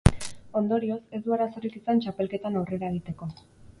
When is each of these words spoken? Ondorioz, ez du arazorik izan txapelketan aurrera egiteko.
Ondorioz, 0.61 0.97
ez 1.17 1.21
du 1.27 1.35
arazorik 1.37 1.77
izan 1.81 2.03
txapelketan 2.07 2.59
aurrera 2.63 2.91
egiteko. 2.95 3.29